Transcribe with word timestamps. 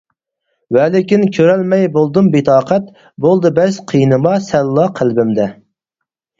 ۋەلىكىن 0.77 1.25
كۆرەلمەي 1.37 1.85
بولدۇم 1.99 2.31
بىتاقەت، 2.37 2.89
بولدى 3.27 3.53
بەس! 3.61 3.79
قىينىما 3.95 4.35
سەنلا 4.51 4.91
قەلبىمدە. 5.01 5.51